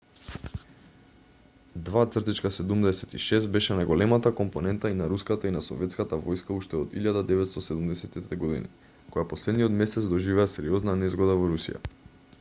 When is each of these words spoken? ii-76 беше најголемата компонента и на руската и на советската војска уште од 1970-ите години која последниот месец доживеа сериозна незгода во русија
ii-76 1.87 3.49
беше 3.57 3.77
најголемата 3.81 4.31
компонента 4.39 4.91
и 4.93 4.97
на 5.01 5.09
руската 5.11 5.51
и 5.51 5.53
на 5.57 5.61
советската 5.67 6.21
војска 6.23 6.51
уште 6.63 6.77
од 6.81 6.97
1970-ите 7.03 8.39
години 8.45 8.71
која 9.17 9.27
последниот 9.35 9.77
месец 9.83 10.09
доживеа 10.15 10.47
сериозна 10.55 11.01
незгода 11.07 11.37
во 11.43 11.51
русија 11.53 11.83